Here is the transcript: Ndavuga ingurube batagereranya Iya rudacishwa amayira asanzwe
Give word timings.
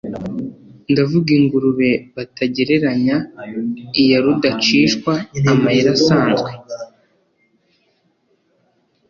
Ndavuga 0.91 1.29
ingurube 1.39 1.89
batagereranya 2.15 3.15
Iya 4.01 4.17
rudacishwa 4.25 5.13
amayira 5.51 5.91
asanzwe 5.97 6.49